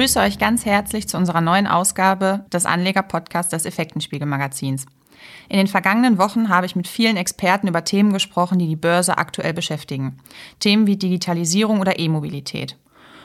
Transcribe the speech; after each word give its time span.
begrüße 0.00 0.20
euch 0.20 0.38
ganz 0.38 0.64
herzlich 0.64 1.06
zu 1.10 1.18
unserer 1.18 1.42
neuen 1.42 1.66
Ausgabe 1.66 2.46
des 2.50 2.64
Anleger-Podcasts 2.64 3.50
des 3.50 3.66
Effektenspiegel-Magazins. 3.66 4.86
In 5.50 5.58
den 5.58 5.66
vergangenen 5.66 6.16
Wochen 6.16 6.48
habe 6.48 6.64
ich 6.64 6.74
mit 6.74 6.88
vielen 6.88 7.18
Experten 7.18 7.68
über 7.68 7.84
Themen 7.84 8.10
gesprochen, 8.14 8.58
die 8.58 8.66
die 8.66 8.76
Börse 8.76 9.18
aktuell 9.18 9.52
beschäftigen. 9.52 10.16
Themen 10.58 10.86
wie 10.86 10.96
Digitalisierung 10.96 11.80
oder 11.80 11.98
E-Mobilität. 11.98 12.78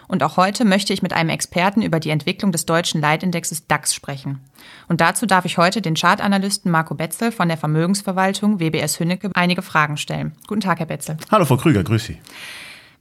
Und 0.10 0.22
auch 0.22 0.36
heute 0.36 0.66
möchte 0.66 0.92
ich 0.92 1.02
mit 1.02 1.14
einem 1.14 1.30
Experten 1.30 1.82
über 1.82 2.02
die 2.02 2.10
Entwicklung 2.10 2.52
des 2.52 2.66
deutschen 2.66 3.00
Leitindexes 3.00 3.68
DAX 3.68 3.96
sprechen. 3.96 4.42
Und 4.90 5.00
dazu 5.00 5.26
darf 5.26 5.46
ich 5.46 5.58
heute 5.58 5.82
den 5.82 5.96
Chartanalysten 5.96 6.70
Marco 6.70 6.94
Betzel 6.94 7.32
von 7.32 7.48
der 7.48 7.56
Vermögensverwaltung 7.56 8.60
WBS 8.60 9.00
Hünnecke 9.00 9.32
einige 9.34 9.62
Fragen 9.62 9.96
stellen. 9.96 10.34
Guten 10.46 10.60
Tag, 10.60 10.80
Herr 10.80 10.88
Betzel. 10.88 11.16
Hallo, 11.32 11.46
Frau 11.46 11.56
Krüger, 11.56 11.86
grüß 11.86 12.04
Sie. 12.04 12.18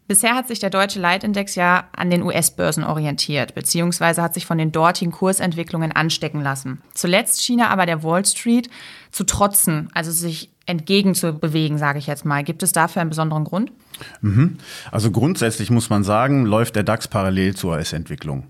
Bisher 0.06 0.34
hat 0.34 0.48
sich 0.48 0.58
der 0.58 0.68
deutsche 0.68 1.00
Leitindex 1.00 1.54
ja 1.54 1.88
an 1.96 2.10
den 2.10 2.22
US-Börsen 2.22 2.84
orientiert, 2.84 3.54
beziehungsweise 3.54 4.22
hat 4.22 4.34
sich 4.34 4.44
von 4.44 4.58
den 4.58 4.70
dortigen 4.70 5.12
Kursentwicklungen 5.12 5.92
anstecken 5.92 6.42
lassen. 6.42 6.82
Zuletzt 6.92 7.42
schien 7.42 7.58
er 7.58 7.70
aber 7.70 7.86
der 7.86 8.02
Wall 8.02 8.24
Street 8.26 8.68
zu 9.10 9.24
trotzen, 9.24 9.88
also 9.94 10.10
sich 10.10 10.50
entgegenzubewegen, 10.66 11.78
sage 11.78 11.98
ich 11.98 12.06
jetzt 12.06 12.24
mal. 12.24 12.44
Gibt 12.44 12.62
es 12.62 12.72
dafür 12.72 13.00
einen 13.00 13.10
besonderen 13.10 13.44
Grund? 13.44 13.72
Mhm. 14.20 14.58
Also 14.90 15.10
grundsätzlich 15.10 15.70
muss 15.70 15.88
man 15.88 16.04
sagen, 16.04 16.44
läuft 16.44 16.76
der 16.76 16.82
DAX 16.82 17.08
parallel 17.08 17.54
zur 17.54 17.72
US-Entwicklung. 17.72 18.48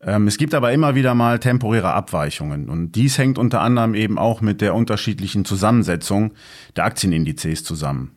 Ähm, 0.00 0.28
es 0.28 0.36
gibt 0.36 0.54
aber 0.54 0.72
immer 0.72 0.94
wieder 0.94 1.14
mal 1.14 1.38
temporäre 1.38 1.92
Abweichungen 1.92 2.68
und 2.68 2.92
dies 2.92 3.18
hängt 3.18 3.38
unter 3.38 3.60
anderem 3.62 3.94
eben 3.94 4.18
auch 4.18 4.40
mit 4.40 4.60
der 4.60 4.74
unterschiedlichen 4.74 5.44
Zusammensetzung 5.44 6.34
der 6.76 6.84
Aktienindizes 6.84 7.64
zusammen. 7.64 8.12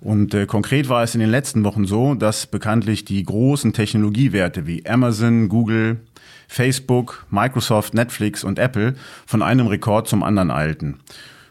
Und 0.00 0.34
äh, 0.34 0.46
konkret 0.46 0.88
war 0.88 1.02
es 1.02 1.14
in 1.14 1.20
den 1.20 1.30
letzten 1.30 1.64
Wochen 1.64 1.86
so, 1.86 2.14
dass 2.14 2.46
bekanntlich 2.46 3.04
die 3.04 3.22
großen 3.22 3.72
Technologiewerte 3.72 4.66
wie 4.66 4.86
Amazon, 4.86 5.48
Google, 5.48 6.00
Facebook, 6.46 7.26
Microsoft, 7.30 7.94
Netflix 7.94 8.44
und 8.44 8.58
Apple 8.58 8.94
von 9.26 9.42
einem 9.42 9.66
Rekord 9.66 10.08
zum 10.08 10.22
anderen 10.22 10.50
eilten. 10.50 11.00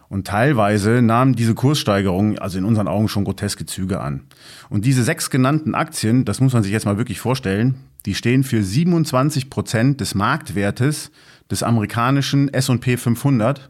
Und 0.09 0.25
teilweise 0.25 1.01
nahmen 1.01 1.35
diese 1.35 1.53
Kurssteigerungen 1.53 2.39
also 2.39 2.57
in 2.57 2.65
unseren 2.65 2.87
Augen 2.87 3.09
schon 3.09 3.25
groteske 3.25 3.65
Züge 3.65 3.99
an. 3.99 4.21
Und 4.69 4.85
diese 4.85 5.03
sechs 5.03 5.29
genannten 5.29 5.75
Aktien, 5.75 6.23
das 6.23 6.39
muss 6.39 6.53
man 6.53 6.63
sich 6.63 6.71
jetzt 6.71 6.85
mal 6.85 6.97
wirklich 6.97 7.19
vorstellen, 7.19 7.75
die 8.05 8.15
stehen 8.15 8.43
für 8.43 8.63
27 8.63 9.49
Prozent 9.49 9.99
des 9.99 10.15
Marktwertes 10.15 11.11
des 11.51 11.61
amerikanischen 11.63 12.53
S&P 12.53 12.95
500, 12.95 13.69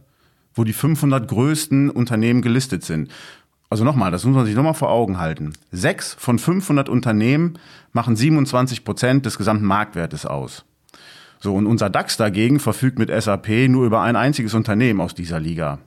wo 0.54 0.64
die 0.64 0.74
500 0.74 1.28
größten 1.28 1.90
Unternehmen 1.90 2.42
gelistet 2.42 2.84
sind. 2.84 3.10
Also 3.70 3.84
nochmal, 3.84 4.12
das 4.12 4.24
muss 4.24 4.36
man 4.36 4.46
sich 4.46 4.56
nochmal 4.56 4.74
vor 4.74 4.90
Augen 4.90 5.20
halten. 5.20 5.54
Sechs 5.72 6.14
von 6.14 6.40
500 6.40 6.88
Unternehmen 6.88 7.60
machen 7.92 8.16
27 8.16 8.86
Prozent 8.86 9.26
des 9.26 9.38
gesamten 9.38 9.66
Marktwertes 9.66 10.26
aus. 10.26 10.64
So, 11.40 11.54
und 11.54 11.68
unser 11.68 11.90
DAX 11.90 12.18
dagegen 12.18 12.60
verfügt 12.60 12.98
mit 12.98 13.10
SAP 13.10 13.68
nur 13.68 13.86
über 13.86 14.02
ein 14.02 14.16
einziges 14.16 14.54
Unternehmen 14.54 15.02
aus 15.02 15.14
dieser 15.14 15.40
Liga. 15.40 15.80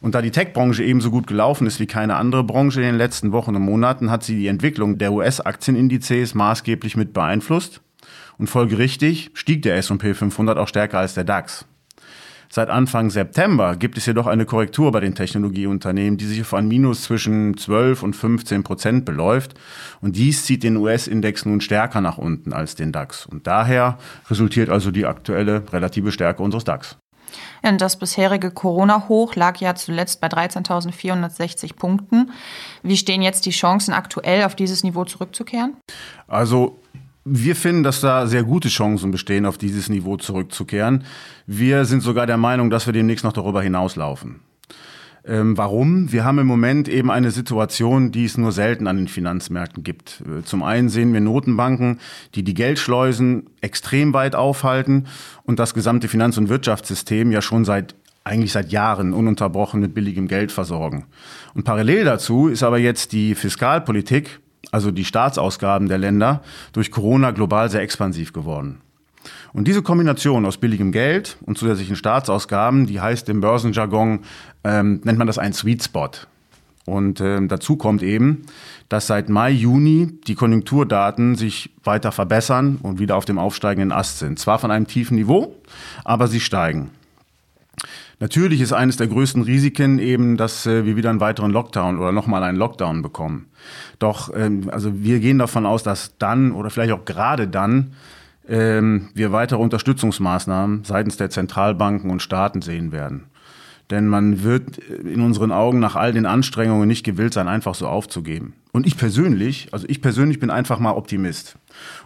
Und 0.00 0.14
da 0.14 0.22
die 0.22 0.30
Tech-Branche 0.30 0.84
ebenso 0.84 1.10
gut 1.10 1.26
gelaufen 1.26 1.66
ist 1.66 1.80
wie 1.80 1.86
keine 1.86 2.16
andere 2.16 2.44
Branche 2.44 2.80
in 2.80 2.86
den 2.86 2.96
letzten 2.96 3.32
Wochen 3.32 3.56
und 3.56 3.62
Monaten, 3.62 4.10
hat 4.10 4.22
sie 4.22 4.36
die 4.36 4.48
Entwicklung 4.48 4.98
der 4.98 5.12
US-Aktienindizes 5.12 6.34
maßgeblich 6.34 6.96
mit 6.96 7.12
beeinflusst. 7.12 7.80
Und 8.36 8.48
folgerichtig 8.48 9.30
stieg 9.34 9.62
der 9.62 9.76
S&P 9.76 10.14
500 10.14 10.58
auch 10.58 10.68
stärker 10.68 10.98
als 10.98 11.14
der 11.14 11.24
DAX. 11.24 11.66
Seit 12.54 12.70
Anfang 12.70 13.10
September 13.10 13.74
gibt 13.74 13.98
es 13.98 14.06
jedoch 14.06 14.28
eine 14.28 14.46
Korrektur 14.46 14.92
bei 14.92 15.00
den 15.00 15.16
Technologieunternehmen, 15.16 16.18
die 16.18 16.26
sich 16.26 16.40
auf 16.40 16.54
ein 16.54 16.68
Minus 16.68 17.02
zwischen 17.02 17.56
12 17.56 18.04
und 18.04 18.14
15 18.14 18.62
Prozent 18.62 19.04
beläuft. 19.04 19.54
Und 20.00 20.14
dies 20.14 20.44
zieht 20.44 20.62
den 20.62 20.76
US-Index 20.76 21.46
nun 21.46 21.60
stärker 21.60 22.00
nach 22.00 22.16
unten 22.16 22.52
als 22.52 22.76
den 22.76 22.92
DAX. 22.92 23.26
Und 23.26 23.48
daher 23.48 23.98
resultiert 24.30 24.70
also 24.70 24.92
die 24.92 25.04
aktuelle 25.04 25.64
relative 25.72 26.12
Stärke 26.12 26.44
unseres 26.44 26.62
DAX. 26.62 26.96
Das 27.78 27.98
bisherige 27.98 28.52
Corona-Hoch 28.52 29.34
lag 29.34 29.56
ja 29.56 29.74
zuletzt 29.74 30.20
bei 30.20 30.28
13.460 30.28 31.74
Punkten. 31.74 32.30
Wie 32.84 32.96
stehen 32.96 33.22
jetzt 33.22 33.46
die 33.46 33.50
Chancen 33.50 33.92
aktuell 33.92 34.44
auf 34.44 34.54
dieses 34.54 34.84
Niveau 34.84 35.04
zurückzukehren? 35.04 35.76
Also 36.28 36.78
wir 37.24 37.56
finden, 37.56 37.82
dass 37.82 38.00
da 38.00 38.26
sehr 38.26 38.44
gute 38.44 38.68
Chancen 38.68 39.10
bestehen, 39.10 39.46
auf 39.46 39.58
dieses 39.58 39.88
Niveau 39.88 40.16
zurückzukehren. 40.16 41.04
Wir 41.46 41.84
sind 41.84 42.02
sogar 42.02 42.26
der 42.26 42.36
Meinung, 42.36 42.70
dass 42.70 42.86
wir 42.86 42.92
demnächst 42.92 43.24
noch 43.24 43.32
darüber 43.32 43.62
hinauslaufen. 43.62 44.40
Ähm, 45.26 45.56
warum? 45.56 46.12
Wir 46.12 46.24
haben 46.24 46.38
im 46.38 46.46
Moment 46.46 46.86
eben 46.86 47.10
eine 47.10 47.30
Situation, 47.30 48.12
die 48.12 48.26
es 48.26 48.36
nur 48.36 48.52
selten 48.52 48.86
an 48.86 48.98
den 48.98 49.08
Finanzmärkten 49.08 49.82
gibt. 49.82 50.22
Äh, 50.22 50.42
zum 50.42 50.62
einen 50.62 50.90
sehen 50.90 51.14
wir 51.14 51.22
Notenbanken, 51.22 51.98
die 52.34 52.42
die 52.42 52.52
Geldschleusen 52.52 53.46
extrem 53.62 54.12
weit 54.12 54.34
aufhalten 54.34 55.06
und 55.44 55.58
das 55.58 55.72
gesamte 55.72 56.08
Finanz- 56.08 56.36
und 56.36 56.50
Wirtschaftssystem 56.50 57.32
ja 57.32 57.40
schon 57.40 57.64
seit 57.64 57.94
eigentlich 58.22 58.52
seit 58.52 58.72
Jahren 58.72 59.12
ununterbrochen 59.12 59.80
mit 59.80 59.94
billigem 59.94 60.28
Geld 60.28 60.50
versorgen. 60.50 61.06
Und 61.54 61.64
parallel 61.64 62.04
dazu 62.04 62.48
ist 62.48 62.62
aber 62.62 62.78
jetzt 62.78 63.12
die 63.12 63.34
Fiskalpolitik 63.34 64.40
also 64.74 64.90
die 64.90 65.04
Staatsausgaben 65.04 65.86
der 65.86 65.98
Länder, 65.98 66.42
durch 66.72 66.90
Corona 66.90 67.30
global 67.30 67.70
sehr 67.70 67.80
expansiv 67.80 68.32
geworden. 68.32 68.80
Und 69.52 69.68
diese 69.68 69.82
Kombination 69.82 70.44
aus 70.44 70.58
billigem 70.58 70.90
Geld 70.90 71.36
und 71.46 71.56
zusätzlichen 71.56 71.94
Staatsausgaben, 71.94 72.86
die 72.86 73.00
heißt 73.00 73.28
im 73.28 73.40
Börsenjargon, 73.40 74.24
ähm, 74.64 75.00
nennt 75.04 75.16
man 75.16 75.28
das 75.28 75.38
ein 75.38 75.52
Sweet 75.52 75.84
Spot. 75.84 76.10
Und 76.86 77.20
ähm, 77.20 77.46
dazu 77.46 77.76
kommt 77.76 78.02
eben, 78.02 78.42
dass 78.88 79.06
seit 79.06 79.28
Mai, 79.28 79.52
Juni 79.52 80.18
die 80.26 80.34
Konjunkturdaten 80.34 81.36
sich 81.36 81.70
weiter 81.84 82.10
verbessern 82.10 82.80
und 82.82 82.98
wieder 82.98 83.14
auf 83.14 83.24
dem 83.24 83.38
aufsteigenden 83.38 83.92
Ast 83.92 84.18
sind. 84.18 84.40
Zwar 84.40 84.58
von 84.58 84.72
einem 84.72 84.88
tiefen 84.88 85.14
Niveau, 85.14 85.54
aber 86.02 86.26
sie 86.26 86.40
steigen. 86.40 86.90
Natürlich 88.20 88.60
ist 88.60 88.72
eines 88.72 88.96
der 88.96 89.08
größten 89.08 89.42
Risiken 89.42 89.98
eben, 89.98 90.36
dass 90.36 90.66
äh, 90.66 90.84
wir 90.84 90.96
wieder 90.96 91.10
einen 91.10 91.20
weiteren 91.20 91.50
Lockdown 91.50 91.98
oder 91.98 92.12
nochmal 92.12 92.42
einen 92.42 92.58
Lockdown 92.58 93.02
bekommen. 93.02 93.46
Doch 93.98 94.30
ähm, 94.34 94.68
also 94.70 95.02
wir 95.02 95.20
gehen 95.20 95.38
davon 95.38 95.66
aus, 95.66 95.82
dass 95.82 96.16
dann 96.18 96.52
oder 96.52 96.70
vielleicht 96.70 96.92
auch 96.92 97.04
gerade 97.04 97.48
dann 97.48 97.92
ähm, 98.48 99.08
wir 99.14 99.32
weitere 99.32 99.58
Unterstützungsmaßnahmen 99.58 100.84
seitens 100.84 101.16
der 101.16 101.30
Zentralbanken 101.30 102.10
und 102.10 102.22
Staaten 102.22 102.62
sehen 102.62 102.92
werden. 102.92 103.24
Denn 103.94 104.08
man 104.08 104.42
wird 104.42 104.78
in 104.78 105.20
unseren 105.20 105.52
Augen 105.52 105.78
nach 105.78 105.94
all 105.94 106.12
den 106.12 106.26
Anstrengungen 106.26 106.88
nicht 106.88 107.04
gewillt 107.04 107.32
sein, 107.32 107.46
einfach 107.46 107.76
so 107.76 107.86
aufzugeben. 107.86 108.54
Und 108.72 108.88
ich 108.88 108.96
persönlich, 108.96 109.68
also 109.70 109.86
ich 109.88 110.02
persönlich 110.02 110.40
bin 110.40 110.50
einfach 110.50 110.80
mal 110.80 110.94
Optimist. 110.94 111.54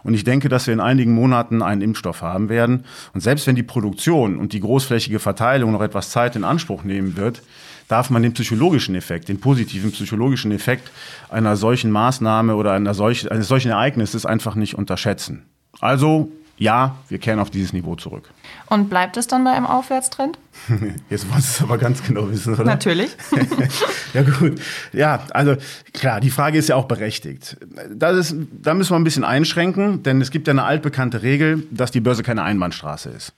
Und 0.03 0.13
ich 0.13 0.23
denke, 0.23 0.49
dass 0.49 0.67
wir 0.67 0.73
in 0.75 0.81
einigen 0.81 1.15
Monaten 1.15 1.63
einen 1.63 1.81
Impfstoff 1.81 2.21
haben 2.21 2.47
werden. 2.47 2.83
Und 3.15 3.21
selbst 3.21 3.47
wenn 3.47 3.55
die 3.55 3.63
Produktion 3.63 4.37
und 4.37 4.53
die 4.53 4.59
großflächige 4.59 5.17
Verteilung 5.17 5.71
noch 5.71 5.81
etwas 5.81 6.11
Zeit 6.11 6.35
in 6.35 6.43
Anspruch 6.43 6.83
nehmen 6.83 7.17
wird, 7.17 7.41
darf 7.87 8.11
man 8.11 8.21
den 8.21 8.33
psychologischen 8.33 8.93
Effekt, 8.93 9.27
den 9.27 9.39
positiven 9.39 9.91
psychologischen 9.91 10.51
Effekt 10.51 10.91
einer 11.29 11.55
solchen 11.55 11.89
Maßnahme 11.89 12.55
oder 12.55 12.73
einer 12.73 12.93
solch, 12.93 13.31
eines 13.31 13.47
solchen 13.47 13.71
Ereignisses 13.71 14.27
einfach 14.27 14.53
nicht 14.53 14.75
unterschätzen. 14.75 15.47
Also 15.79 16.31
ja, 16.59 16.97
wir 17.07 17.19
kehren 17.19 17.39
auf 17.39 17.49
dieses 17.49 17.71
Niveau 17.71 17.95
zurück. 17.95 18.29
Und 18.67 18.89
bleibt 18.89 19.15
es 19.15 19.27
dann 19.27 19.45
bei 19.45 19.51
einem 19.51 19.65
Aufwärtstrend? 19.65 20.37
Jetzt 21.09 21.25
Sie 21.31 21.37
es 21.37 21.61
aber 21.61 21.77
ganz 21.77 22.03
genau 22.03 22.29
wissen, 22.29 22.53
oder? 22.53 22.65
Natürlich. 22.65 23.15
ja, 24.13 24.21
gut. 24.23 24.59
Ja, 24.91 25.23
also 25.31 25.55
klar, 25.93 26.19
die 26.19 26.29
Frage 26.29 26.57
ist 26.57 26.67
ja 26.67 26.75
auch 26.75 26.85
berechtigt. 26.85 27.57
Das 27.95 28.17
ist, 28.17 28.35
da 28.61 28.73
müssen 28.73 28.91
wir 28.91 28.97
ein 28.97 29.05
bisschen 29.05 29.23
einschränken, 29.23 30.03
denn 30.03 30.19
es 30.19 30.31
gibt 30.31 30.47
ja 30.47 30.51
eine 30.51 30.65
altbekannte 30.65 31.23
Regel, 31.23 31.63
dass 31.71 31.91
die 31.91 32.01
Börse 32.01 32.23
keine 32.23 32.43
Einbahnstraße 32.43 33.09
ist. 33.09 33.33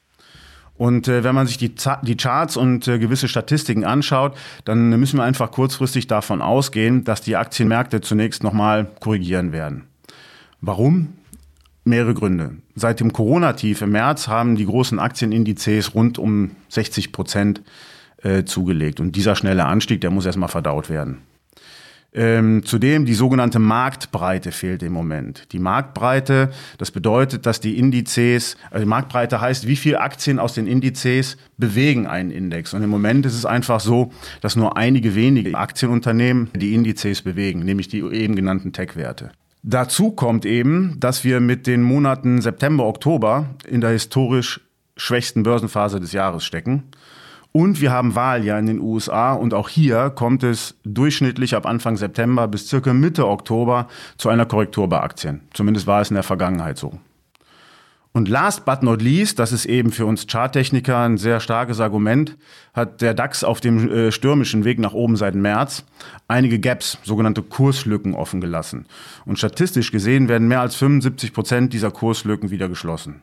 Und 0.76 1.08
äh, 1.08 1.24
wenn 1.24 1.36
man 1.36 1.46
sich 1.46 1.60
die, 1.60 1.76
die 2.02 2.18
Charts 2.18 2.58
und 2.58 2.88
äh, 2.88 2.98
gewisse 2.98 3.28
Statistiken 3.28 3.86
anschaut, 3.86 4.36
dann 4.66 4.90
müssen 5.00 5.18
wir 5.18 5.24
einfach 5.24 5.52
kurzfristig 5.52 6.08
davon 6.08 6.42
ausgehen, 6.42 7.04
dass 7.04 7.22
die 7.22 7.36
Aktienmärkte 7.36 8.02
zunächst 8.02 8.42
nochmal 8.42 8.88
korrigieren 9.00 9.52
werden. 9.52 9.84
Warum? 10.60 11.14
Mehrere 11.84 12.14
Gründe. 12.14 12.58
Seit 12.76 13.00
dem 13.00 13.12
Corona-Tief 13.12 13.82
im 13.82 13.92
März 13.92 14.28
haben 14.28 14.56
die 14.56 14.66
großen 14.66 15.00
Aktienindizes 15.00 15.96
rund 15.96 16.20
um 16.20 16.52
60 16.70 17.12
Prozent 17.12 17.62
äh, 18.22 18.44
zugelegt. 18.44 19.00
Und 19.00 19.16
dieser 19.16 19.36
schnelle 19.36 19.66
Anstieg, 19.66 20.02
der 20.02 20.12
muss 20.12 20.26
erstmal 20.26 20.50
verdaut 20.50 20.90
werden. 20.90 21.20
Ähm, 22.14 22.64
zudem 22.66 23.06
die 23.06 23.14
sogenannte 23.14 23.58
Marktbreite 23.58 24.52
fehlt 24.52 24.84
im 24.84 24.92
Moment. 24.92 25.48
Die 25.54 25.60
Marktbreite, 25.60 26.52
das 26.78 26.92
bedeutet, 26.92 27.46
dass 27.46 27.62
die 27.62 27.78
Indizes, 27.78 28.58
also 28.70 28.84
die 28.84 28.90
Marktbreite 28.90 29.40
heißt, 29.40 29.66
wie 29.66 29.78
viele 29.78 30.02
Aktien 30.02 30.38
aus 30.38 30.54
den 30.54 30.68
Indizes 30.68 31.38
bewegen 31.58 32.08
einen 32.08 32.30
Index. 32.30 32.74
Und 32.74 32.84
im 32.84 32.90
Moment 32.90 33.26
ist 33.26 33.36
es 33.36 33.46
einfach 33.46 33.80
so, 33.80 34.12
dass 34.42 34.58
nur 34.58 34.76
einige 34.76 35.16
wenige 35.16 35.58
Aktienunternehmen 35.58 36.50
die 36.54 36.76
Indizes 36.76 37.22
bewegen, 37.22 37.62
nämlich 37.62 37.88
die 37.88 38.00
eben 38.00 38.36
genannten 38.36 38.74
Tech-Werte. 38.74 39.32
Dazu 39.64 40.12
kommt 40.12 40.46
eben, 40.46 41.00
dass 41.00 41.24
wir 41.24 41.40
mit 41.40 41.68
den 41.68 41.84
Monaten 41.84 42.42
September, 42.42 42.86
Oktober 42.86 43.46
in 43.68 43.82
der 43.82 43.92
historisch 43.92 44.62
schwächsten 44.98 45.44
Börsenphase 45.44 46.00
des 46.00 46.14
Jahres 46.14 46.44
stecken. 46.44 46.84
Und 47.52 47.82
wir 47.82 47.92
haben 47.92 48.16
Wahljahr 48.16 48.60
in 48.60 48.66
den 48.66 48.80
USA 48.80 49.34
und 49.34 49.54
auch 49.54 49.68
hier 49.68 50.10
kommt 50.10 50.42
es 50.44 50.76
durchschnittlich 50.84 51.54
ab 51.54 51.66
Anfang 51.66 51.98
September 51.98 52.48
bis 52.48 52.70
circa 52.70 52.94
Mitte 52.94 53.28
Oktober 53.28 53.88
zu 54.18 54.30
einer 54.30 54.46
Korrektur 54.46 54.88
bei 54.88 55.02
Aktien. 55.02 55.42
Zumindest 55.54 55.86
war 55.86 56.02
es 56.02 56.10
in 56.10 56.16
der 56.16 56.24
Vergangenheit 56.24 56.78
so. 56.78 57.00
Und 58.14 58.28
last 58.28 58.66
but 58.66 58.84
not 58.84 59.02
least, 59.02 59.40
das 59.40 59.54
ist 59.54 59.66
eben 59.66 59.92
für 59.92 60.06
uns 60.06 60.28
Charttechniker 60.28 61.00
ein 61.00 61.18
sehr 61.18 61.40
starkes 61.40 61.80
Argument, 61.80 62.38
hat 62.74 63.02
der 63.02 63.14
DAX 63.14 63.46
auf 63.46 63.62
dem 63.62 63.90
äh, 63.90 64.12
stürmischen 64.12 64.66
Weg 64.66 64.80
nach 64.80 64.94
oben 64.94 65.16
seit 65.16 65.34
März 65.34 65.86
einige 66.28 66.60
Gaps, 66.60 66.98
sogenannte 67.04 67.42
Kurslücken 67.42 68.14
offen 68.14 68.42
gelassen. 68.42 68.86
Und 69.26 69.38
statistisch 69.38 69.92
gesehen 69.92 70.28
werden 70.28 70.50
mehr 70.50 70.60
als 70.60 70.76
75 70.76 71.32
Prozent 71.32 71.74
dieser 71.74 71.92
Kurslücken 71.92 72.52
wieder 72.52 72.68
geschlossen. 72.68 73.22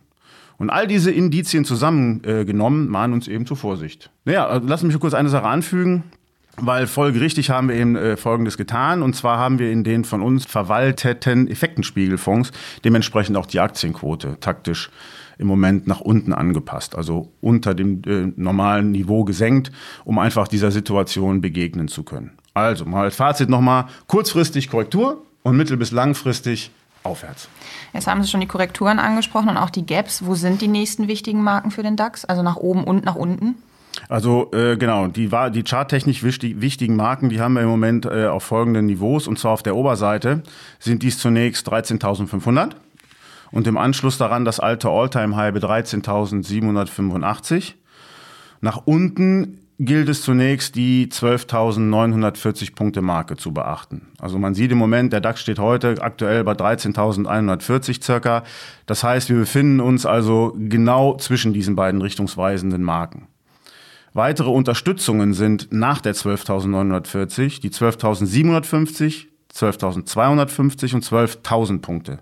Und 0.56 0.70
all 0.70 0.86
diese 0.86 1.10
Indizien 1.10 1.64
zusammengenommen 1.64 2.86
äh, 2.86 2.90
mahnen 2.90 3.12
uns 3.12 3.28
eben 3.28 3.46
zur 3.46 3.56
Vorsicht. 3.56 4.10
Naja, 4.24 4.56
äh, 4.56 4.58
lassen 4.58 4.88
mich 4.88 4.98
kurz 4.98 5.14
eine 5.14 5.28
Sache 5.28 5.46
anfügen. 5.46 6.04
Weil 6.60 6.86
folgerichtig 6.86 7.50
haben 7.50 7.68
wir 7.68 7.76
eben 7.76 7.96
äh, 7.96 8.16
Folgendes 8.16 8.56
getan. 8.56 9.02
Und 9.02 9.14
zwar 9.14 9.38
haben 9.38 9.58
wir 9.58 9.70
in 9.70 9.84
den 9.84 10.04
von 10.04 10.22
uns 10.22 10.44
verwalteten 10.44 11.48
Effektenspiegelfonds 11.48 12.52
dementsprechend 12.84 13.36
auch 13.36 13.46
die 13.46 13.60
Aktienquote 13.60 14.38
taktisch 14.40 14.90
im 15.38 15.46
Moment 15.46 15.86
nach 15.86 16.00
unten 16.00 16.32
angepasst, 16.32 16.96
also 16.96 17.32
unter 17.40 17.74
dem 17.74 18.02
äh, 18.06 18.32
normalen 18.36 18.90
Niveau 18.90 19.24
gesenkt, 19.24 19.70
um 20.04 20.18
einfach 20.18 20.48
dieser 20.48 20.72
Situation 20.72 21.40
begegnen 21.40 21.86
zu 21.86 22.02
können. 22.02 22.32
Also 22.54 22.84
mal 22.84 23.04
als 23.04 23.14
Fazit 23.14 23.48
nochmal, 23.48 23.86
kurzfristig 24.08 24.68
Korrektur 24.68 25.24
und 25.44 25.56
mittel- 25.56 25.76
bis 25.76 25.92
langfristig 25.92 26.72
aufwärts. 27.04 27.48
Jetzt 27.92 28.08
haben 28.08 28.22
Sie 28.22 28.28
schon 28.28 28.40
die 28.40 28.48
Korrekturen 28.48 28.98
angesprochen 28.98 29.48
und 29.48 29.56
auch 29.56 29.70
die 29.70 29.86
Gaps. 29.86 30.24
Wo 30.24 30.34
sind 30.34 30.60
die 30.60 30.68
nächsten 30.68 31.06
wichtigen 31.06 31.42
Marken 31.42 31.70
für 31.70 31.84
den 31.84 31.96
DAX? 31.96 32.24
Also 32.24 32.42
nach 32.42 32.56
oben 32.56 32.82
und 32.82 33.04
nach 33.04 33.14
unten? 33.14 33.54
Also 34.08 34.50
äh, 34.52 34.76
genau, 34.76 35.08
die, 35.08 35.30
die 35.52 35.64
charttechnisch 35.64 36.22
wichtig, 36.22 36.60
wichtigen 36.60 36.96
Marken, 36.96 37.28
die 37.28 37.40
haben 37.40 37.54
wir 37.54 37.62
im 37.62 37.68
Moment 37.68 38.06
äh, 38.06 38.26
auf 38.26 38.42
folgenden 38.42 38.86
Niveaus. 38.86 39.28
Und 39.28 39.38
zwar 39.38 39.52
auf 39.52 39.62
der 39.62 39.76
Oberseite 39.76 40.42
sind 40.78 41.02
dies 41.02 41.18
zunächst 41.18 41.70
13.500 41.70 42.70
und 43.50 43.66
im 43.66 43.76
Anschluss 43.76 44.18
daran 44.18 44.44
das 44.44 44.60
alte 44.60 44.88
All-Time-High 44.88 45.54
bei 45.54 45.60
13.785. 45.60 47.74
Nach 48.60 48.82
unten 48.84 49.60
gilt 49.78 50.08
es 50.08 50.22
zunächst, 50.22 50.74
die 50.74 51.06
12.940 51.06 52.74
Punkte 52.74 53.00
Marke 53.00 53.36
zu 53.36 53.52
beachten. 53.52 54.08
Also 54.18 54.38
man 54.38 54.54
sieht 54.54 54.72
im 54.72 54.78
Moment, 54.78 55.12
der 55.12 55.20
DAX 55.20 55.40
steht 55.40 55.60
heute 55.60 55.96
aktuell 56.00 56.42
bei 56.42 56.52
13.140 56.52 58.02
circa. 58.02 58.42
Das 58.86 59.04
heißt, 59.04 59.28
wir 59.28 59.36
befinden 59.36 59.80
uns 59.80 60.04
also 60.04 60.56
genau 60.58 61.16
zwischen 61.16 61.52
diesen 61.52 61.76
beiden 61.76 62.02
richtungsweisenden 62.02 62.82
Marken. 62.82 63.28
Weitere 64.14 64.48
Unterstützungen 64.48 65.34
sind 65.34 65.68
nach 65.70 66.00
der 66.00 66.14
12.940 66.14 67.60
die 67.60 67.70
12.750, 67.70 69.26
12.250 69.54 70.94
und 70.94 71.04
12.000 71.04 71.80
Punkte. 71.80 72.18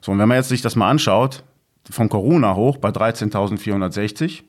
So, 0.00 0.12
und 0.12 0.18
wenn 0.18 0.28
man 0.28 0.36
jetzt 0.36 0.48
sich 0.48 0.62
das 0.62 0.76
mal 0.76 0.90
anschaut, 0.90 1.44
vom 1.90 2.08
Corona 2.08 2.54
hoch 2.54 2.78
bei 2.78 2.90
13.460, 2.90 4.42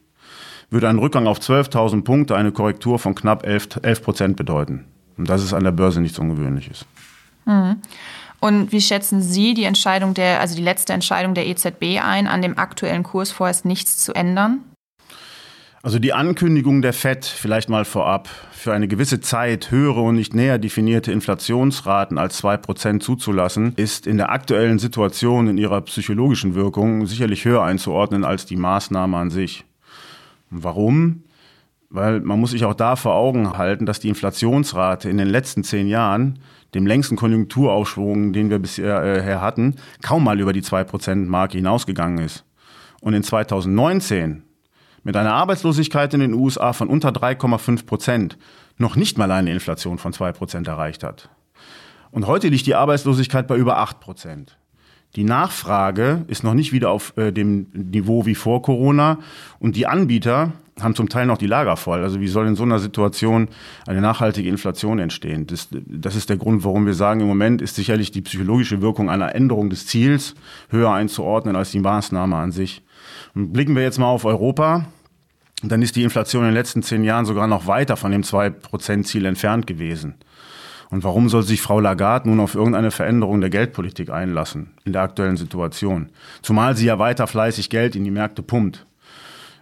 würde 0.70 0.90
ein 0.90 1.00
Rückgang 1.00 1.28
auf 1.28 1.40
12.000 1.40 2.04
Punkte 2.04 2.36
eine 2.36 2.52
Korrektur 2.52 3.00
von 3.00 3.16
knapp 3.16 3.46
11 3.46 4.02
Prozent 4.02 4.36
bedeuten. 4.38 4.86
Und 5.18 5.30
das 5.30 5.44
ist 5.44 5.54
an 5.54 5.64
der 5.64 5.72
Börse 5.72 6.02
nichts 6.02 6.20
Ungewöhnliches. 6.20 6.86
Mhm. 7.46 7.82
Und 8.40 8.72
wie 8.72 8.82
schätzen 8.82 9.22
Sie 9.22 9.54
die 9.54 9.64
Entscheidung 9.64 10.14
der, 10.14 10.40
also 10.40 10.56
die 10.56 10.62
letzte 10.62 10.94
Entscheidung 10.94 11.34
der 11.34 11.48
EZB 11.48 12.02
ein, 12.04 12.28
an 12.28 12.42
dem 12.42 12.58
aktuellen 12.58 13.04
Kurs 13.04 13.32
vorerst 13.32 13.66
nichts 13.66 13.98
zu 13.98 14.14
ändern? 14.14 14.60
Also 15.86 16.00
die 16.00 16.14
Ankündigung 16.14 16.82
der 16.82 16.94
FED, 16.94 17.26
vielleicht 17.26 17.70
mal 17.70 17.86
vorab, 17.86 18.28
für 18.52 18.74
eine 18.74 18.88
gewisse 18.88 19.22
Zeit 19.22 19.70
höhere 19.70 20.02
und 20.02 20.16
nicht 20.16 20.34
näher 20.34 20.58
definierte 20.58 21.12
Inflationsraten 21.12 22.18
als 22.18 22.44
2% 22.44 23.02
zuzulassen, 23.02 23.74
ist 23.76 24.08
in 24.08 24.18
der 24.18 24.32
aktuellen 24.32 24.80
Situation 24.80 25.48
in 25.48 25.60
ihrer 25.60 25.82
psychologischen 25.82 26.56
Wirkung 26.56 27.06
sicherlich 27.06 27.46
höher 27.46 27.62
einzuordnen 27.62 28.26
als 28.26 28.48
die 28.48 28.56
Maßnahme 28.56 29.16
an 29.16 29.30
sich. 29.30 29.64
Warum? 30.50 31.22
Weil 31.92 32.20
man 32.20 32.40
muss 32.40 32.50
sich 32.50 32.66
auch 32.66 32.74
da 32.74 32.96
vor 32.96 33.14
Augen 33.14 33.56
halten, 33.56 33.86
dass 33.86 34.00
die 34.00 34.10
Inflationsrate 34.10 35.08
in 35.08 35.20
den 35.20 35.28
letzten 35.28 35.64
zehn 35.64 35.88
Jahren, 35.88 36.40
dem 36.74 36.88
längsten 36.88 37.16
Konjunkturaufschwung, 37.16 38.34
den 38.34 38.50
wir 38.50 38.58
bisher 38.58 39.04
äh, 39.04 39.36
hatten, 39.36 39.76
kaum 40.02 40.24
mal 40.24 40.40
über 40.40 40.52
die 40.52 40.64
2%-Marke 40.64 41.60
hinausgegangen 41.60 42.26
ist. 42.26 42.44
Und 43.02 43.14
in 43.14 43.22
2019 43.22 44.45
mit 45.06 45.16
einer 45.16 45.34
Arbeitslosigkeit 45.34 46.14
in 46.14 46.20
den 46.20 46.34
USA 46.34 46.74
von 46.74 46.90
unter 46.90 47.10
3,5 47.10 47.86
Prozent 47.86 48.38
noch 48.78 48.98
nicht 48.98 49.18
mal 49.18 49.32
eine 49.32 49.52
Inflation 49.54 50.00
von 50.00 50.12
2 50.12 50.34
Prozent 50.34 50.68
erreicht 50.68 51.04
hat. 51.04 51.30
Und 52.12 52.28
heute 52.28 52.50
liegt 52.50 52.66
die 52.66 52.76
Arbeitslosigkeit 52.76 53.48
bei 53.48 53.56
über 53.56 53.78
8 53.78 54.00
Prozent. 54.00 54.58
Die 55.16 55.24
Nachfrage 55.24 56.26
ist 56.28 56.44
noch 56.44 56.56
nicht 56.56 56.74
wieder 56.74 56.90
auf 56.90 57.16
äh, 57.18 57.32
dem 57.32 57.68
Niveau 57.72 58.26
wie 58.26 58.36
vor 58.36 58.64
Corona 58.64 59.20
und 59.60 59.76
die 59.76 59.88
Anbieter 59.88 60.54
haben 60.82 60.96
zum 60.96 61.08
Teil 61.08 61.26
noch 61.26 61.38
die 61.38 61.48
Lager 61.48 61.78
voll. 61.78 62.02
Also 62.04 62.20
wie 62.20 62.28
soll 62.28 62.48
in 62.48 62.56
so 62.56 62.64
einer 62.64 62.80
Situation 62.80 63.48
eine 63.88 64.02
nachhaltige 64.02 64.50
Inflation 64.50 65.00
entstehen? 65.00 65.48
Das, 65.48 65.70
das 65.72 66.16
ist 66.16 66.30
der 66.30 66.36
Grund, 66.36 66.66
warum 66.66 66.86
wir 66.86 66.96
sagen, 66.96 67.22
im 67.22 67.28
Moment 67.28 67.62
ist 67.62 67.76
sicherlich 67.76 68.12
die 68.12 68.22
psychologische 68.22 68.82
Wirkung 68.82 69.10
einer 69.10 69.36
Änderung 69.36 69.70
des 69.70 69.86
Ziels 69.86 70.36
höher 70.70 70.92
einzuordnen 70.92 71.56
als 71.56 71.72
die 71.72 71.80
Maßnahme 71.80 72.36
an 72.36 72.52
sich. 72.52 72.82
Und 73.36 73.54
blicken 73.54 73.76
wir 73.76 73.84
jetzt 73.84 74.00
mal 74.00 74.08
auf 74.08 74.26
Europa 74.26 74.88
dann 75.72 75.82
ist 75.82 75.96
die 75.96 76.04
Inflation 76.04 76.44
in 76.44 76.50
den 76.50 76.56
letzten 76.56 76.84
zehn 76.84 77.04
Jahren 77.04 77.26
sogar 77.26 77.48
noch 77.48 77.68
weiter 77.68 77.98
von 77.98 78.12
dem 78.12 78.24
2%-Ziel 78.24 79.26
entfernt 79.26 79.68
gewesen. 79.68 80.16
Und 80.90 81.04
warum 81.04 81.30
soll 81.30 81.44
sich 81.44 81.62
Frau 81.62 81.80
Lagarde 81.80 82.30
nun 82.30 82.40
auf 82.40 82.56
irgendeine 82.56 82.92
Veränderung 82.92 83.42
der 83.42 83.50
Geldpolitik 83.50 84.10
einlassen 84.10 84.72
in 84.86 84.94
der 84.94 85.02
aktuellen 85.02 85.38
Situation? 85.38 86.10
Zumal 86.42 86.78
sie 86.78 86.86
ja 86.86 87.00
weiter 87.00 87.28
fleißig 87.28 87.70
Geld 87.70 87.96
in 87.96 88.04
die 88.04 88.12
Märkte 88.12 88.44
pumpt. 88.44 88.86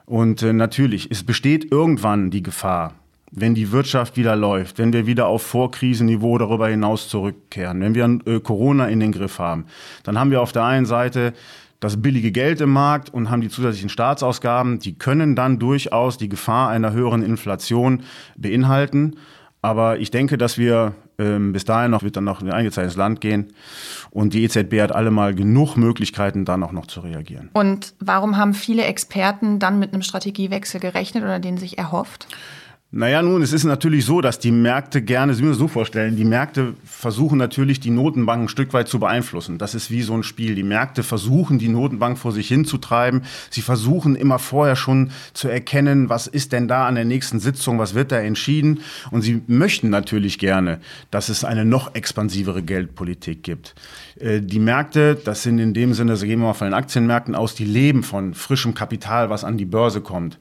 Und 0.05 0.43
äh, 0.43 0.51
natürlich, 0.51 1.09
es 1.11 1.23
besteht 1.23 1.71
irgendwann 1.71 2.29
die 2.29 2.43
Gefahr, 2.43 2.93
wenn 3.35 3.55
die 3.55 3.71
Wirtschaft 3.71 4.15
wieder 4.15 4.35
läuft, 4.35 4.77
wenn 4.77 4.93
wir 4.93 5.07
wieder 5.07 5.27
auf 5.27 5.41
Vorkrisenniveau 5.41 6.37
darüber 6.37 6.67
hinaus 6.67 7.09
zurückkehren, 7.09 7.81
wenn 7.81 7.95
wir 7.95 8.19
äh, 8.31 8.39
Corona 8.39 8.87
in 8.87 8.99
den 8.99 9.11
Griff 9.11 9.39
haben, 9.39 9.65
dann 10.03 10.19
haben 10.19 10.31
wir 10.31 10.41
auf 10.41 10.51
der 10.51 10.63
einen 10.65 10.85
Seite 10.85 11.33
das 11.79 12.01
billige 12.01 12.31
Geld 12.31 12.61
im 12.61 12.69
Markt 12.69 13.09
und 13.09 13.29
haben 13.29 13.41
die 13.41 13.49
zusätzlichen 13.49 13.89
Staatsausgaben, 13.89 14.79
die 14.79 14.97
können 14.97 15.35
dann 15.35 15.59
durchaus 15.59 16.17
die 16.17 16.29
Gefahr 16.29 16.69
einer 16.69 16.93
höheren 16.93 17.23
Inflation 17.23 18.03
beinhalten. 18.37 19.17
Aber 19.61 19.97
ich 19.97 20.11
denke, 20.11 20.37
dass 20.37 20.57
wir 20.57 20.93
ähm, 21.17 21.53
bis 21.53 21.65
dahin 21.65 21.91
noch, 21.91 22.03
wird 22.03 22.15
dann 22.15 22.23
noch 22.23 22.41
in 22.41 22.47
ein 22.47 22.53
eingezeichnetes 22.53 22.97
Land 22.97 23.21
gehen. 23.21 23.53
Und 24.11 24.33
die 24.33 24.43
EZB 24.43 24.81
hat 24.81 24.91
alle 24.93 25.11
mal 25.11 25.33
genug 25.33 25.75
Möglichkeiten, 25.75 26.45
dann 26.45 26.63
auch 26.63 26.71
noch 26.71 26.85
zu 26.85 27.01
reagieren. 27.01 27.49
Und 27.53 27.93
warum 27.99 28.37
haben 28.37 28.53
viele 28.53 28.83
Experten 28.83 29.59
dann 29.59 29.79
mit 29.79 29.93
einem 29.93 30.03
Strategiewechsel 30.03 30.79
gerechnet 30.79 31.23
oder 31.23 31.39
den 31.39 31.57
sich 31.57 31.77
erhofft? 31.77 32.27
Naja, 32.95 33.23
nun, 33.23 33.41
es 33.41 33.53
ist 33.53 33.63
natürlich 33.63 34.05
so, 34.05 34.21
dass 34.21 34.37
die 34.37 34.51
Märkte 34.51 35.01
gerne, 35.01 35.33
Sie 35.33 35.41
müssen 35.41 35.55
sich 35.55 35.61
so 35.61 35.67
vorstellen, 35.67 36.15
die 36.15 36.25
Märkte 36.25 36.75
versuchen 36.85 37.39
natürlich, 37.39 37.79
die 37.79 37.89
Notenbank 37.89 38.43
ein 38.43 38.49
Stück 38.49 38.71
weit 38.71 38.87
zu 38.87 38.99
beeinflussen. 38.99 39.57
Das 39.57 39.73
ist 39.73 39.89
wie 39.89 40.03
so 40.03 40.13
ein 40.13 40.21
Spiel. 40.21 40.53
Die 40.53 40.61
Märkte 40.61 41.01
versuchen, 41.01 41.57
die 41.57 41.69
Notenbank 41.69 42.19
vor 42.19 42.31
sich 42.31 42.47
hinzutreiben. 42.49 43.23
Sie 43.49 43.61
versuchen 43.61 44.15
immer 44.15 44.37
vorher 44.37 44.75
schon 44.75 45.09
zu 45.33 45.47
erkennen, 45.47 46.09
was 46.09 46.27
ist 46.27 46.51
denn 46.51 46.67
da 46.67 46.85
an 46.85 46.93
der 46.93 47.05
nächsten 47.05 47.39
Sitzung, 47.39 47.79
was 47.79 47.95
wird 47.95 48.11
da 48.11 48.19
entschieden. 48.19 48.81
Und 49.09 49.23
sie 49.23 49.41
möchten 49.47 49.89
natürlich 49.89 50.37
gerne, 50.37 50.79
dass 51.09 51.29
es 51.29 51.43
eine 51.43 51.65
noch 51.65 51.95
expansivere 51.95 52.61
Geldpolitik 52.61 53.41
gibt. 53.41 53.73
Äh, 54.19 54.39
die 54.39 54.59
Märkte, 54.59 55.15
das 55.15 55.41
sind 55.41 55.57
in 55.57 55.73
dem 55.73 55.95
Sinne, 55.95 56.15
so 56.15 56.27
gehen 56.27 56.41
wir 56.41 56.49
mal 56.49 56.53
von 56.53 56.67
den 56.67 56.75
Aktienmärkten 56.75 57.33
aus, 57.33 57.55
die 57.55 57.65
leben 57.65 58.03
von 58.03 58.35
frischem 58.35 58.75
Kapital, 58.75 59.31
was 59.31 59.43
an 59.43 59.57
die 59.57 59.65
Börse 59.65 60.01
kommt. 60.01 60.37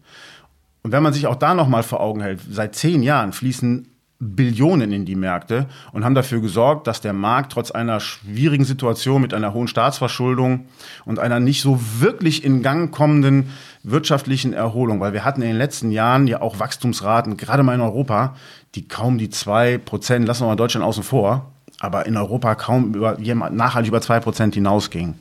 Und 0.83 0.93
wenn 0.93 1.03
man 1.03 1.13
sich 1.13 1.27
auch 1.27 1.37
da 1.37 1.55
nochmal 1.55 1.83
vor 1.83 2.01
Augen 2.01 2.21
hält, 2.21 2.41
seit 2.51 2.75
zehn 2.75 3.03
Jahren 3.03 3.33
fließen 3.33 3.89
Billionen 4.19 4.93
in 4.93 5.05
die 5.05 5.17
Märkte 5.17 5.67
und 5.93 6.05
haben 6.05 6.15
dafür 6.15 6.41
gesorgt, 6.41 6.87
dass 6.87 7.01
der 7.01 7.13
Markt 7.13 7.53
trotz 7.53 7.73
einer 7.73 7.99
schwierigen 7.99 8.65
Situation 8.65 9.21
mit 9.21 9.35
einer 9.35 9.53
hohen 9.53 9.67
Staatsverschuldung 9.67 10.67
und 11.05 11.19
einer 11.19 11.41
nicht 11.41 11.61
so 11.61 11.81
wirklich 11.99 12.45
in 12.45 12.63
Gang 12.63 12.93
kommenden 12.95 13.51
wirtschaftlichen 13.83 14.53
Erholung, 14.53 15.01
weil 15.01 15.13
wir 15.13 15.25
hatten 15.25 15.43
in 15.43 15.49
den 15.49 15.59
letzten 15.59 15.91
Jahren 15.91 16.29
ja 16.29 16.41
auch 16.41 16.61
Wachstumsraten, 16.61 17.37
gerade 17.37 17.65
mal 17.65 17.75
in 17.75 17.81
Europa, 17.81 18.37
die 18.77 18.87
kaum 18.87 19.19
die 19.19 19.31
zwei 19.31 19.79
Prozent, 19.79 20.27
lassen 20.29 20.45
wir 20.45 20.49
mal 20.49 20.57
Deutschland 20.57 20.87
außen 20.87 21.03
vor, 21.03 21.53
aber 21.83 22.07
in 22.07 22.17
Europa 22.17 22.55
kaum 22.55 22.95
über, 22.95 23.19
nachhaltig 23.19 23.89
über 23.89 23.99
2% 23.99 24.55
hinausging. 24.55 25.15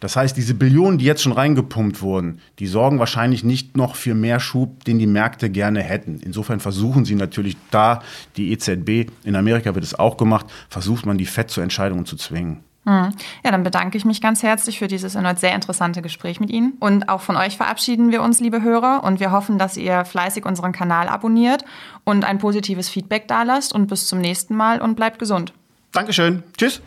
Das 0.00 0.16
heißt, 0.16 0.36
diese 0.36 0.54
Billionen, 0.54 0.98
die 0.98 1.04
jetzt 1.04 1.22
schon 1.22 1.32
reingepumpt 1.32 2.02
wurden, 2.02 2.40
die 2.58 2.66
sorgen 2.66 2.98
wahrscheinlich 2.98 3.44
nicht 3.44 3.76
noch 3.76 3.94
für 3.94 4.14
mehr 4.16 4.40
Schub, 4.40 4.84
den 4.84 4.98
die 4.98 5.06
Märkte 5.06 5.50
gerne 5.50 5.82
hätten. 5.82 6.20
Insofern 6.20 6.58
versuchen 6.58 7.04
sie 7.04 7.14
natürlich 7.14 7.56
da, 7.70 8.02
die 8.36 8.50
EZB, 8.50 9.08
in 9.22 9.36
Amerika 9.36 9.74
wird 9.74 9.84
es 9.84 9.96
auch 9.96 10.16
gemacht, 10.16 10.46
versucht 10.68 11.06
man 11.06 11.16
die 11.16 11.26
FED 11.26 11.48
zu 11.48 11.60
Entscheidungen 11.60 12.06
zu 12.06 12.16
zwingen. 12.16 12.64
Hm. 12.86 13.10
Ja, 13.44 13.50
dann 13.52 13.62
bedanke 13.62 13.96
ich 13.96 14.04
mich 14.04 14.20
ganz 14.20 14.42
herzlich 14.42 14.80
für 14.80 14.88
dieses 14.88 15.14
erneut 15.14 15.38
sehr 15.38 15.54
interessante 15.54 16.02
Gespräch 16.02 16.40
mit 16.40 16.50
Ihnen. 16.50 16.72
Und 16.80 17.08
auch 17.08 17.20
von 17.20 17.36
euch 17.36 17.56
verabschieden 17.56 18.10
wir 18.10 18.22
uns, 18.22 18.40
liebe 18.40 18.62
Hörer. 18.62 19.04
Und 19.04 19.20
wir 19.20 19.30
hoffen, 19.30 19.58
dass 19.58 19.76
ihr 19.76 20.04
fleißig 20.04 20.44
unseren 20.44 20.72
Kanal 20.72 21.08
abonniert 21.08 21.64
und 22.02 22.24
ein 22.24 22.38
positives 22.38 22.88
Feedback 22.88 23.28
dalasst. 23.28 23.74
Und 23.74 23.86
bis 23.86 24.08
zum 24.08 24.20
nächsten 24.20 24.56
Mal 24.56 24.80
und 24.80 24.96
bleibt 24.96 25.20
gesund. 25.20 25.52
Dankeschön. 25.92 26.42
Tschüss. 26.56 26.80